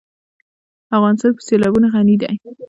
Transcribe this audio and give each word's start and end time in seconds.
افغانستان 0.97 1.31
په 1.35 1.41
سیلابونه 1.47 1.87
غني 1.93 2.15
دی. 2.21 2.29